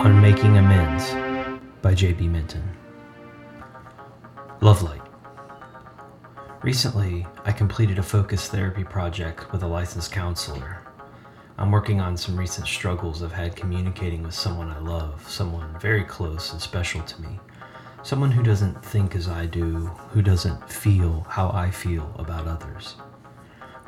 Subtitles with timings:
[0.00, 1.12] on Making Amends
[1.82, 2.26] by J.B.
[2.28, 2.62] Minton.
[4.62, 5.02] Love Light.
[6.62, 10.78] Recently, I completed a focus therapy project with a licensed counselor.
[11.58, 16.04] I'm working on some recent struggles I've had communicating with someone I love, someone very
[16.04, 17.38] close and special to me,
[18.02, 22.96] someone who doesn't think as I do, who doesn't feel how I feel about others.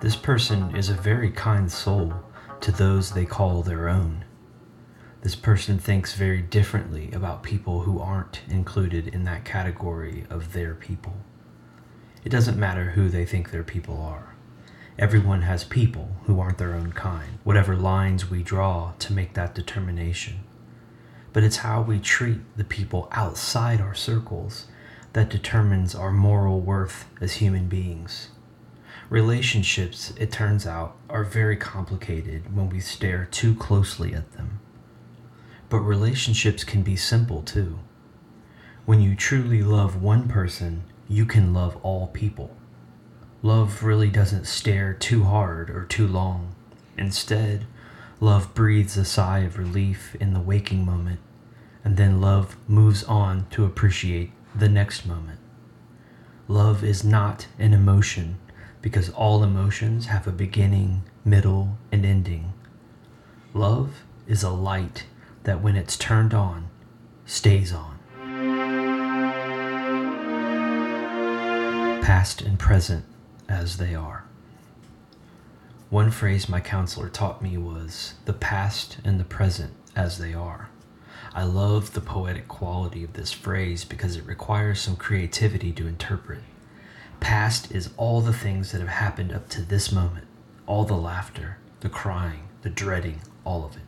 [0.03, 2.13] This person is a very kind soul
[2.61, 4.27] to those they call their own.
[5.23, 10.75] This person thinks very differently about people who aren't included in that category of their
[10.75, 11.15] people.
[12.25, 14.35] It doesn't matter who they think their people are.
[14.99, 19.55] Everyone has people who aren't their own kind, whatever lines we draw to make that
[19.55, 20.41] determination.
[21.33, 24.67] But it's how we treat the people outside our circles
[25.13, 28.31] that determines our moral worth as human beings.
[29.09, 34.59] Relationships, it turns out, are very complicated when we stare too closely at them.
[35.73, 37.79] But relationships can be simple too.
[38.85, 42.55] When you truly love one person, you can love all people.
[43.41, 46.55] Love really doesn't stare too hard or too long.
[46.99, 47.65] Instead,
[48.21, 51.21] love breathes a sigh of relief in the waking moment,
[51.83, 55.41] and then love moves on to appreciate the next moment.
[56.49, 58.37] Love is not an emotion
[58.83, 62.53] because all emotions have a beginning, middle, and ending.
[63.55, 65.07] Love is a light
[65.45, 66.69] that, when it's turned on,
[67.27, 67.99] stays on.
[72.03, 73.05] Past and present
[73.49, 74.25] as they are.
[75.91, 80.71] One phrase my counselor taught me was the past and the present as they are.
[81.35, 86.41] I love the poetic quality of this phrase because it requires some creativity to interpret.
[87.21, 90.27] Past is all the things that have happened up to this moment,
[90.67, 93.83] all the laughter, the crying, the dreading, all of it.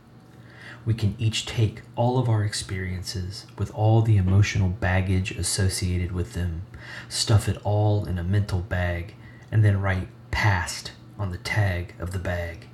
[0.85, 6.35] We can each take all of our experiences with all the emotional baggage associated with
[6.35, 6.63] them,
[7.09, 9.15] stuff it all in a mental bag,
[9.51, 12.69] and then write past on the tag of the bag.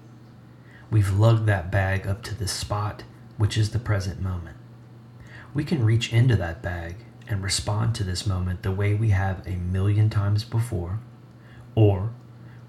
[0.91, 3.05] We've lugged that bag up to this spot,
[3.37, 4.57] which is the present moment.
[5.55, 6.97] We can reach into that bag
[7.29, 10.99] and respond to this moment the way we have a million times before,
[11.77, 12.11] or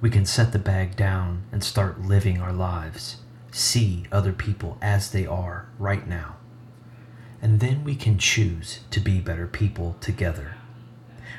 [0.02, 3.18] we can set the bag down and start living our lives,
[3.52, 6.38] see other people as they are right now.
[7.42, 10.56] And then we can choose to be better people together.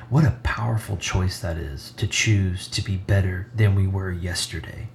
[0.08, 4.88] What a powerful choice that is to choose to be better than we were yesterday.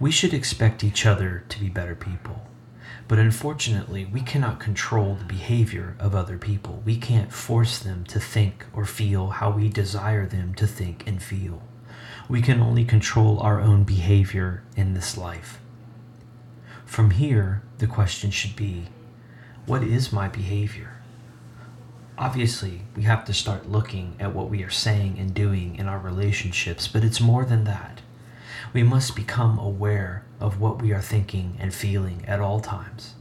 [0.00, 2.42] We should expect each other to be better people.
[3.06, 6.82] But unfortunately, we cannot control the behavior of other people.
[6.84, 11.22] We can't force them to think or feel how we desire them to think and
[11.22, 11.62] feel.
[12.28, 15.61] We can only control our own behavior in this life.
[16.92, 18.88] From here, the question should be
[19.64, 21.00] what is my behavior?
[22.18, 25.98] Obviously, we have to start looking at what we are saying and doing in our
[25.98, 28.02] relationships, but it's more than that.
[28.74, 33.14] We must become aware of what we are thinking and feeling at all times.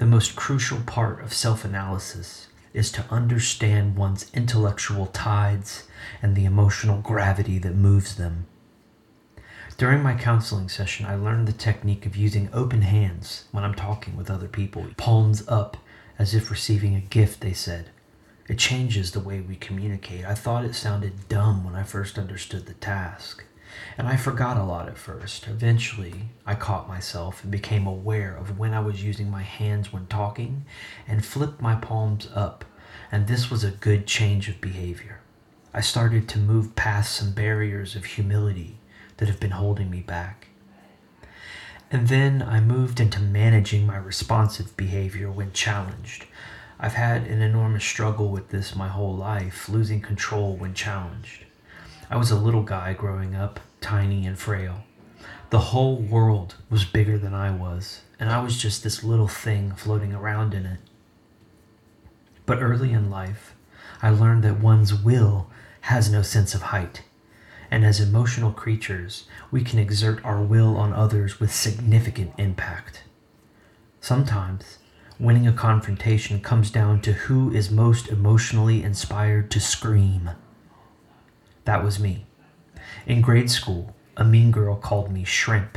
[0.00, 5.84] The most crucial part of self analysis is to understand one's intellectual tides
[6.20, 8.46] and the emotional gravity that moves them.
[9.76, 14.16] During my counseling session, I learned the technique of using open hands when I'm talking
[14.16, 15.76] with other people, palms up
[16.16, 17.90] as if receiving a gift, they said.
[18.48, 20.24] It changes the way we communicate.
[20.24, 23.42] I thought it sounded dumb when I first understood the task.
[23.98, 25.48] And I forgot a lot at first.
[25.48, 30.06] Eventually, I caught myself and became aware of when I was using my hands when
[30.06, 30.66] talking
[31.08, 32.64] and flipped my palms up.
[33.10, 35.18] And this was a good change of behavior.
[35.72, 38.78] I started to move past some barriers of humility
[39.24, 40.48] that have been holding me back.
[41.90, 46.26] And then I moved into managing my responsive behavior when challenged.
[46.78, 51.46] I've had an enormous struggle with this my whole life, losing control when challenged.
[52.10, 54.84] I was a little guy growing up, tiny and frail.
[55.48, 59.72] The whole world was bigger than I was, and I was just this little thing
[59.72, 60.80] floating around in it.
[62.44, 63.54] But early in life,
[64.02, 65.48] I learned that one's will
[65.80, 67.04] has no sense of height,
[67.74, 73.02] and as emotional creatures, we can exert our will on others with significant impact.
[74.00, 74.78] Sometimes,
[75.18, 80.30] winning a confrontation comes down to who is most emotionally inspired to scream.
[81.64, 82.26] That was me.
[83.06, 85.76] In grade school, a mean girl called me shrimp.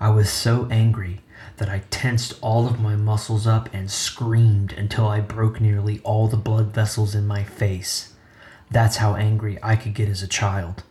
[0.00, 1.20] I was so angry
[1.58, 6.26] that I tensed all of my muscles up and screamed until I broke nearly all
[6.26, 8.12] the blood vessels in my face.
[8.72, 10.82] That's how angry I could get as a child.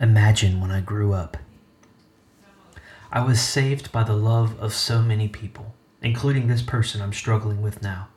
[0.00, 1.36] Imagine when I grew up.
[3.12, 7.62] I was saved by the love of so many people, including this person I'm struggling
[7.62, 8.08] with now.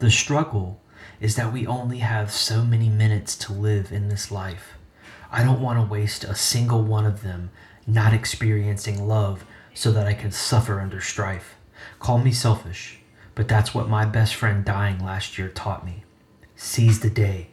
[0.00, 0.82] The struggle
[1.18, 4.74] is that we only have so many minutes to live in this life.
[5.32, 7.50] I don't want to waste a single one of them
[7.86, 11.56] not experiencing love so that I can suffer under strife.
[12.00, 12.98] Call me selfish,
[13.34, 16.04] but that's what my best friend dying last year taught me.
[16.54, 17.48] Seize the day.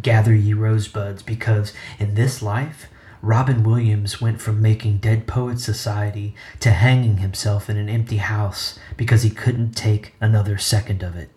[0.00, 2.86] Gather ye rosebuds, because in this life,
[3.22, 8.78] Robin Williams went from making Dead Poets Society to hanging himself in an empty house
[8.96, 11.28] because he couldn't take another second of it.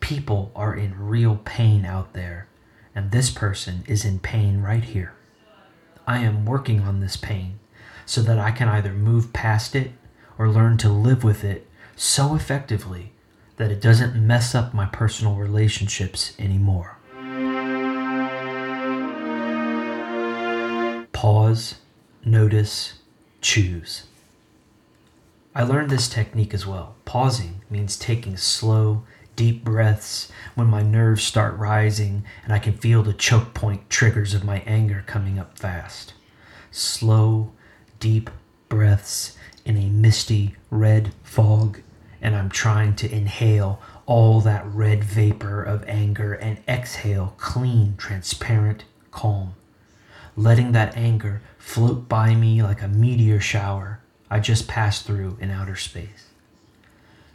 [0.00, 2.48] People are in real pain out there,
[2.94, 5.12] and this person is in pain right here.
[6.06, 7.58] I am working on this pain
[8.06, 9.92] so that I can either move past it
[10.38, 13.12] or learn to live with it so effectively
[13.56, 16.95] that it doesn't mess up my personal relationships anymore.
[21.16, 21.76] Pause,
[22.26, 22.98] notice,
[23.40, 24.02] choose.
[25.54, 26.96] I learned this technique as well.
[27.06, 29.02] Pausing means taking slow,
[29.34, 34.34] deep breaths when my nerves start rising and I can feel the choke point triggers
[34.34, 36.12] of my anger coming up fast.
[36.70, 37.52] Slow,
[37.98, 38.28] deep
[38.68, 41.80] breaths in a misty red fog,
[42.20, 48.84] and I'm trying to inhale all that red vapor of anger and exhale clean, transparent
[49.10, 49.54] calm.
[50.38, 54.00] Letting that anger float by me like a meteor shower
[54.30, 56.26] I just passed through in outer space.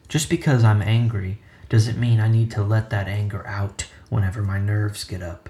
[0.08, 4.60] Just because I'm angry doesn't mean I need to let that anger out whenever my
[4.60, 5.50] nerves get up.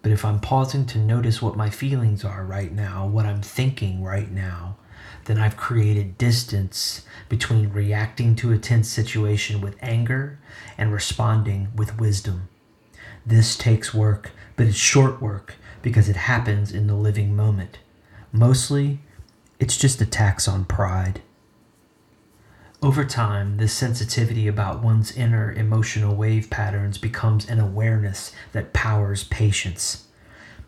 [0.00, 4.02] But if I'm pausing to notice what my feelings are right now, what I'm thinking
[4.02, 4.76] right now,
[5.26, 10.38] then I've created distance between reacting to a tense situation with anger
[10.78, 12.48] and responding with wisdom.
[13.26, 17.78] This takes work, but it's short work because it happens in the living moment.
[18.32, 19.00] Mostly,
[19.60, 21.20] it's just a tax on pride.
[22.82, 29.24] Over time, this sensitivity about one's inner emotional wave patterns becomes an awareness that powers
[29.24, 30.06] patience.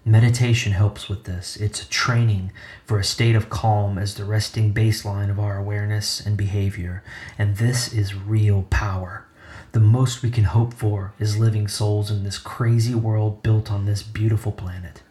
[0.04, 1.56] Meditation helps with this.
[1.56, 2.52] It's a training
[2.84, 7.02] for a state of calm as the resting baseline of our awareness and behavior.
[7.38, 9.26] And this is real power.
[9.72, 13.86] The most we can hope for is living souls in this crazy world built on
[13.86, 15.02] this beautiful planet.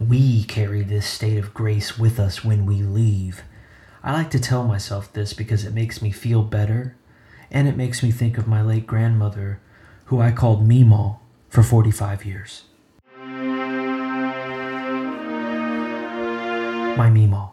[0.00, 3.42] We carry this state of grace with us when we leave.
[4.02, 6.96] I like to tell myself this because it makes me feel better
[7.50, 9.60] and it makes me think of my late grandmother,
[10.06, 11.18] who I called Meemaw
[11.50, 12.62] for 45 years.
[16.96, 17.50] My Meemaw.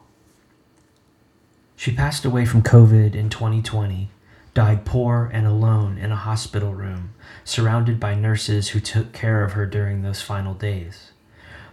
[1.76, 4.10] She passed away from COVID in 2020,
[4.54, 7.14] died poor and alone in a hospital room,
[7.44, 11.12] surrounded by nurses who took care of her during those final days.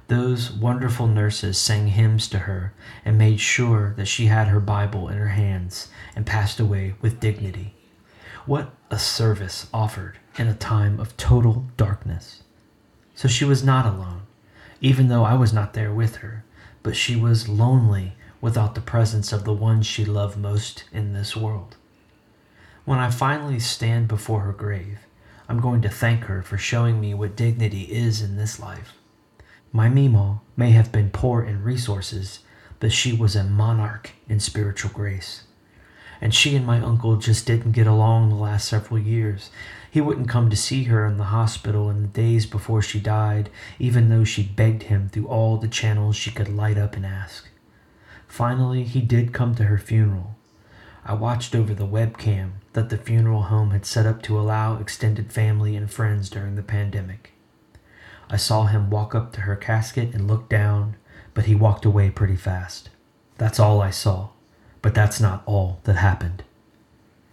[0.09, 2.75] Those wonderful nurses sang hymns to her
[3.07, 7.21] and made sure that she had her Bible in her hands and passed away with
[7.21, 7.75] dignity.
[8.45, 12.43] What a service offered in a time of total darkness.
[13.15, 14.23] So she was not alone,
[14.83, 16.45] even though I was not there with her,
[16.83, 18.13] but she was lonely
[18.43, 21.77] without the presence of the one she loved most in this world.
[22.85, 24.99] When I finally stand before her grave,
[25.49, 28.93] I'm going to thank her for showing me what dignity is in this life
[29.77, 32.39] my Meemaw may have been poor in resources,
[32.79, 35.43] but she was a monarch in spiritual grace.
[36.21, 39.51] And she and my uncle just didn't get along the last several years.
[39.91, 43.51] He wouldn't come to see her in the hospital in the days before she died,
[43.81, 47.49] even though she begged him through all the channels she could light up and ask.
[48.29, 50.37] Finally, he did come to her funeral.
[51.05, 55.33] I watched over the webcam that the funeral home had set up to allow extended
[55.33, 57.34] family and friends during the pandemic.
[58.31, 60.97] I saw him walk up to her casket and look down,
[61.35, 62.91] but he walked away pretty fast.
[63.39, 64.31] That's all I saw,
[64.83, 66.45] but that's not all that happened.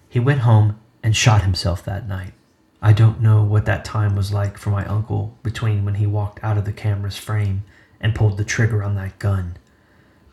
[0.09, 2.33] He went home and shot himself that night.
[2.81, 6.43] I don't know what that time was like for my uncle between when he walked
[6.43, 7.63] out of the camera's frame
[7.99, 9.57] and pulled the trigger on that gun,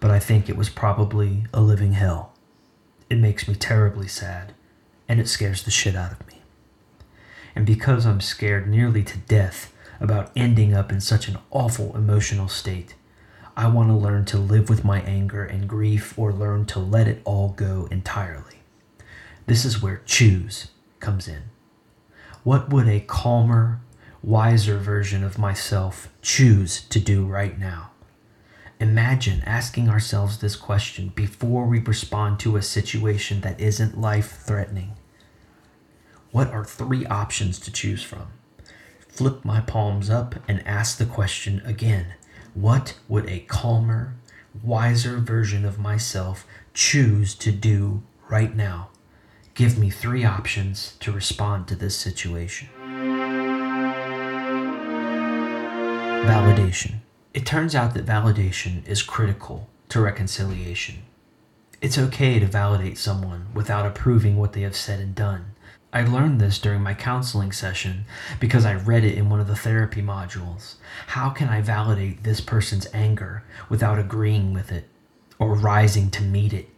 [0.00, 2.33] but I think it was probably a living hell.
[3.11, 4.55] It makes me terribly sad,
[5.09, 6.43] and it scares the shit out of me.
[7.55, 12.49] And because I'm scared nearly to death, about ending up in such an awful emotional
[12.49, 12.95] state.
[13.57, 17.09] I want to learn to live with my anger and grief or learn to let
[17.09, 18.61] it all go entirely.
[19.47, 20.69] This is where choose
[21.00, 21.43] comes in.
[22.45, 23.81] What would a calmer,
[24.23, 27.90] wiser version of myself choose to do right now?
[28.81, 34.93] Imagine asking ourselves this question before we respond to a situation that isn't life threatening.
[36.31, 38.28] What are three options to choose from?
[39.19, 42.15] Flip my palms up and ask the question again
[42.55, 44.15] What would a calmer,
[44.63, 48.91] wiser version of myself choose to do right now?
[49.57, 52.69] give me three options to respond to this situation.
[56.25, 57.01] Validation.
[57.35, 61.03] It turns out that validation is critical to reconciliation.
[61.81, 65.57] It's okay to validate someone without approving what they have said and done.
[65.90, 68.04] I learned this during my counseling session
[68.38, 70.75] because I read it in one of the therapy modules.
[71.09, 74.87] How can I validate this person's anger without agreeing with it
[75.38, 76.68] or rising to meet it?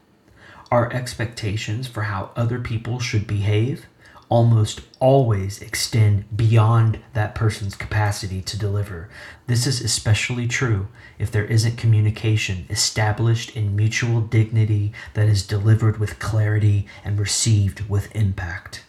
[0.71, 3.87] Our expectations for how other people should behave
[4.29, 9.09] almost always extend beyond that person's capacity to deliver.
[9.49, 10.87] This is especially true
[11.19, 17.89] if there isn't communication established in mutual dignity that is delivered with clarity and received
[17.91, 18.85] with impact.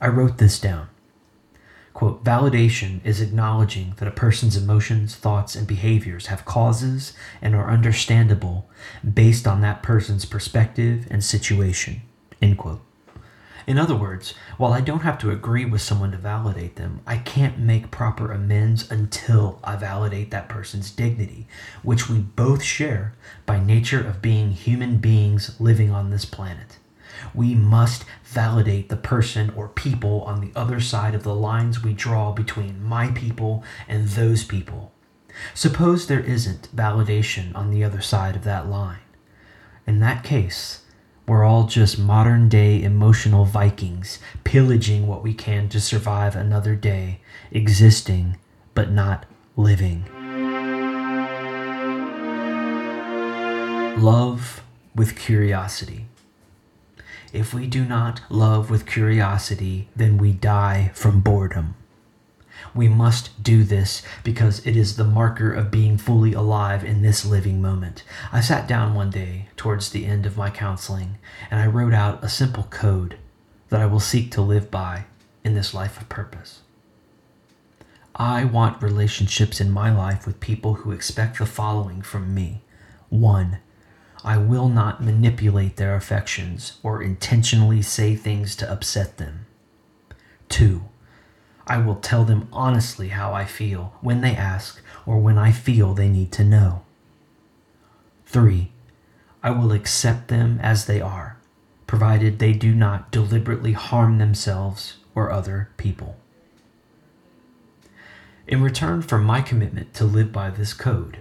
[0.00, 0.88] I wrote this down.
[1.92, 7.12] Quote, validation is acknowledging that a person's emotions, thoughts, and behaviors have causes
[7.42, 8.68] and are understandable
[9.02, 12.02] based on that person's perspective and situation.
[12.40, 12.80] End quote.
[13.66, 17.18] In other words, while I don't have to agree with someone to validate them, I
[17.18, 21.48] can't make proper amends until I validate that person's dignity,
[21.82, 23.14] which we both share
[23.44, 26.78] by nature of being human beings living on this planet.
[27.34, 31.92] We must validate the person or people on the other side of the lines we
[31.92, 34.92] draw between my people and those people.
[35.54, 38.98] Suppose there isn't validation on the other side of that line.
[39.86, 40.82] In that case,
[41.26, 47.20] we're all just modern day emotional Vikings, pillaging what we can to survive another day,
[47.50, 48.38] existing
[48.74, 50.04] but not living.
[53.98, 54.62] Love
[54.94, 56.06] with curiosity.
[57.32, 61.74] If we do not love with curiosity, then we die from boredom.
[62.74, 67.24] We must do this because it is the marker of being fully alive in this
[67.24, 68.02] living moment.
[68.32, 71.18] I sat down one day towards the end of my counseling
[71.50, 73.16] and I wrote out a simple code
[73.68, 75.04] that I will seek to live by
[75.44, 76.62] in this life of purpose.
[78.16, 82.62] I want relationships in my life with people who expect the following from me.
[83.10, 83.58] One,
[84.24, 89.46] I will not manipulate their affections or intentionally say things to upset them.
[90.48, 90.82] Two,
[91.66, 95.94] I will tell them honestly how I feel when they ask or when I feel
[95.94, 96.82] they need to know.
[98.26, 98.72] 3.
[99.42, 101.36] I will accept them as they are,
[101.86, 106.16] provided they do not deliberately harm themselves or other people.
[108.46, 111.18] In return for my commitment to live by this code,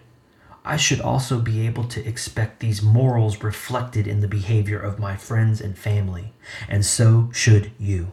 [0.68, 5.16] I should also be able to expect these morals reflected in the behavior of my
[5.16, 6.34] friends and family,
[6.68, 8.12] and so should you.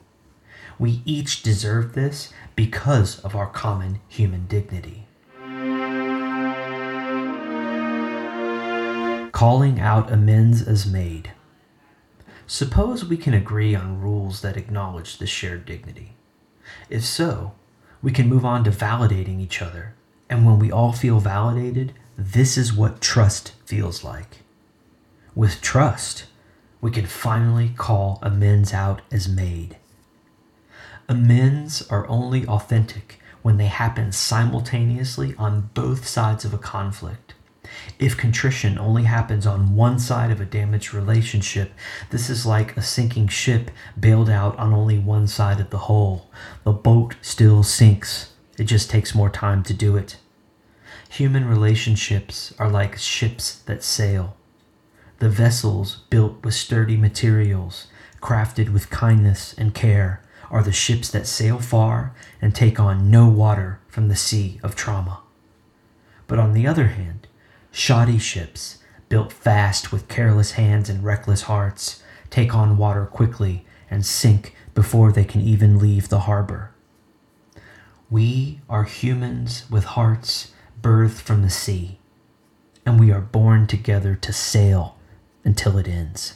[0.78, 5.08] We each deserve this because of our common human dignity.
[9.32, 11.32] Calling out amends as made.
[12.46, 16.14] Suppose we can agree on rules that acknowledge this shared dignity.
[16.88, 17.54] If so,
[18.00, 19.94] we can move on to validating each other.
[20.30, 24.38] And when we all feel validated, this is what trust feels like.
[25.34, 26.26] With trust,
[26.80, 29.76] we can finally call amends out as made.
[31.08, 37.34] Amends are only authentic when they happen simultaneously on both sides of a conflict.
[37.98, 41.72] If contrition only happens on one side of a damaged relationship,
[42.10, 46.30] this is like a sinking ship bailed out on only one side of the hull.
[46.62, 50.16] The boat still sinks, it just takes more time to do it.
[51.14, 54.36] Human relationships are like ships that sail.
[55.20, 57.86] The vessels built with sturdy materials,
[58.20, 63.28] crafted with kindness and care, are the ships that sail far and take on no
[63.28, 65.20] water from the sea of trauma.
[66.26, 67.28] But on the other hand,
[67.70, 68.78] shoddy ships,
[69.08, 75.12] built fast with careless hands and reckless hearts, take on water quickly and sink before
[75.12, 76.72] they can even leave the harbor.
[78.10, 80.50] We are humans with hearts
[80.84, 81.98] birthed from the sea,
[82.84, 84.98] and we are born together to sail
[85.42, 86.30] until it ends.